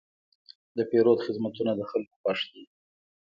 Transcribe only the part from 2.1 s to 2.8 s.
خوښ دي.